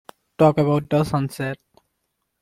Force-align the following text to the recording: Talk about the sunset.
Talk 0.39 0.57
about 0.57 0.89
the 0.89 1.03
sunset. 1.03 1.59